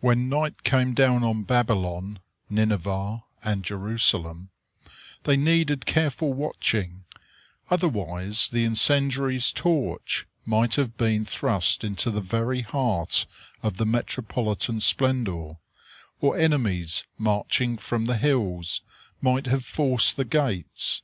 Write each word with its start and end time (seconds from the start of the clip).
When 0.00 0.30
night 0.30 0.62
came 0.64 0.94
down 0.94 1.22
on 1.22 1.42
Babylon, 1.42 2.20
Nineveh, 2.48 3.24
and 3.44 3.62
Jerusalem, 3.62 4.48
they 5.24 5.36
needed 5.36 5.84
careful 5.84 6.32
watching, 6.32 7.04
otherwise 7.68 8.48
the 8.48 8.64
incendiary's 8.64 9.52
torch 9.52 10.26
might 10.46 10.76
have 10.76 10.96
been 10.96 11.26
thrust 11.26 11.84
into 11.84 12.10
the 12.10 12.22
very 12.22 12.62
heart 12.62 13.26
of 13.62 13.76
the 13.76 13.84
metropolitan 13.84 14.80
splendor; 14.80 15.58
or 16.22 16.38
enemies, 16.38 17.04
marching 17.18 17.76
from 17.76 18.06
the 18.06 18.16
hills, 18.16 18.80
might 19.20 19.44
have 19.48 19.66
forced 19.66 20.16
the 20.16 20.24
gates. 20.24 21.02